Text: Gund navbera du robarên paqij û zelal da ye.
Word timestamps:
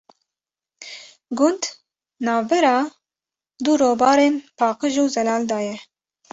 Gund 1.41 1.63
navbera 2.25 2.73
du 3.63 3.71
robarên 3.81 4.33
paqij 4.59 4.93
û 5.03 5.05
zelal 5.15 5.41
da 5.51 5.59
ye. 5.67 5.75